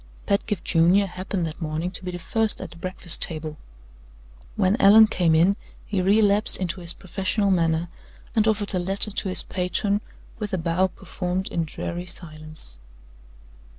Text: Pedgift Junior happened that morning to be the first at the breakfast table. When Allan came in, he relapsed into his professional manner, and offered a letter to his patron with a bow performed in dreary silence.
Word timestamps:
Pedgift 0.25 0.65
Junior 0.65 1.05
happened 1.05 1.45
that 1.45 1.61
morning 1.61 1.91
to 1.91 2.03
be 2.03 2.09
the 2.09 2.17
first 2.17 2.59
at 2.59 2.71
the 2.71 2.75
breakfast 2.75 3.21
table. 3.21 3.55
When 4.55 4.75
Allan 4.81 5.05
came 5.05 5.35
in, 5.35 5.57
he 5.85 6.01
relapsed 6.01 6.57
into 6.57 6.81
his 6.81 6.91
professional 6.91 7.51
manner, 7.51 7.87
and 8.35 8.47
offered 8.47 8.73
a 8.73 8.79
letter 8.79 9.11
to 9.11 9.29
his 9.29 9.43
patron 9.43 10.01
with 10.39 10.53
a 10.53 10.57
bow 10.57 10.87
performed 10.87 11.49
in 11.49 11.65
dreary 11.65 12.07
silence. 12.07 12.79